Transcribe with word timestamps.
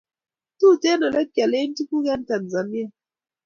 Tuten 0.59 0.99
ele 1.07 1.21
kiyaklen 1.33 1.69
tukul 1.77 2.05
en 2.13 2.21
Tanzania 2.29 2.87